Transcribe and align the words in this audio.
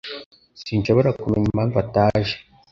Sinshobora 0.63 1.09
kumenya 1.19 1.47
impamvu 1.49 1.75
ataje. 1.83 2.35